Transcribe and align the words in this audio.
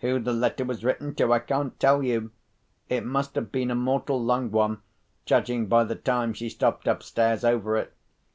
Who 0.00 0.18
the 0.20 0.34
letter 0.34 0.62
was 0.62 0.84
written 0.84 1.14
to 1.14 1.32
I 1.32 1.38
can't 1.38 1.80
tell 1.80 2.02
you: 2.02 2.32
it 2.90 3.02
must 3.02 3.34
have 3.34 3.50
been 3.50 3.70
a 3.70 3.74
mortal 3.74 4.22
long 4.22 4.50
one, 4.50 4.82
judging 5.24 5.68
by 5.68 5.84
the 5.84 5.96
time 5.96 6.34
she 6.34 6.50
stopped 6.50 6.86
upstairs 6.86 7.44
over 7.46 7.78
it. 7.78 7.94